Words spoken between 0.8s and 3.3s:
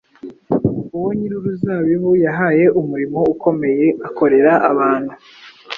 uwo Nyir’uruzabibu yahaye umurimo